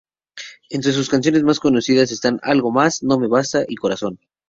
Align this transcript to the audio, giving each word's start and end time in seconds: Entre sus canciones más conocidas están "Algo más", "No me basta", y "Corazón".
Entre 0.71 0.93
sus 0.93 1.09
canciones 1.09 1.43
más 1.43 1.59
conocidas 1.59 2.11
están 2.11 2.39
"Algo 2.41 2.71
más", 2.71 3.03
"No 3.03 3.19
me 3.19 3.27
basta", 3.27 3.65
y 3.67 3.75
"Corazón". 3.75 4.17